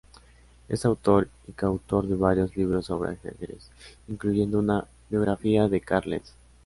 [0.67, 3.69] Es autor y coautor de varios libros sobre ajedrez,
[4.07, 6.23] incluyendo una biografía de Carlsen.